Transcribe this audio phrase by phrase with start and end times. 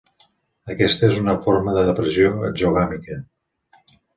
[0.73, 3.21] Aquesta és una forma de depressió exogàmica.